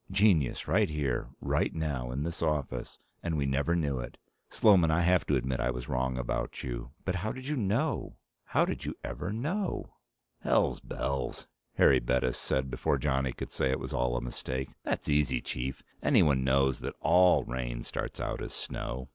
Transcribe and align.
Genius, 0.09 0.67
right 0.67 0.89
here, 0.89 1.29
right 1.41 1.75
now, 1.75 2.09
in 2.09 2.23
this 2.23 2.41
office, 2.41 2.97
and 3.21 3.37
we 3.37 3.45
never 3.45 3.75
knew 3.75 3.99
it. 3.99 4.17
Sloman, 4.49 4.89
I 4.89 5.01
have 5.01 5.27
to 5.27 5.35
admit 5.35 5.59
I 5.59 5.69
was 5.69 5.87
wrong 5.87 6.17
about 6.17 6.63
you. 6.63 6.89
But 7.05 7.13
how 7.13 7.31
did 7.31 7.47
you 7.47 7.55
know? 7.55 8.15
How 8.45 8.65
did 8.65 8.83
you 8.83 8.95
ever 9.03 9.31
know?" 9.31 9.93
"Hell's 10.39 10.79
bells," 10.79 11.45
Harry 11.75 11.99
Bettis 11.99 12.39
said 12.39 12.71
before 12.71 12.97
Johnny 12.97 13.31
could 13.31 13.51
say 13.51 13.69
it 13.69 13.79
was 13.79 13.93
all 13.93 14.17
a 14.17 14.21
mistake. 14.21 14.71
"That's 14.81 15.07
easy, 15.07 15.39
Chief. 15.39 15.83
Anyone 16.01 16.43
knows 16.43 16.79
that 16.79 16.95
all 17.01 17.43
rain 17.43 17.83
starts 17.83 18.19
out 18.19 18.41
as 18.41 18.53
snow. 18.55 19.07